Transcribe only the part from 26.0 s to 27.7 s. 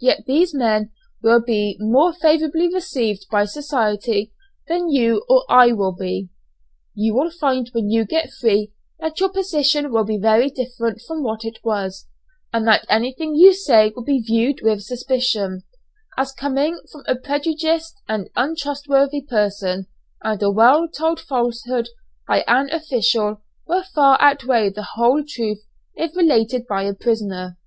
related by a prisoner."